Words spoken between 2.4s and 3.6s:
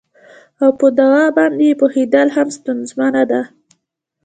ستونزمنه ده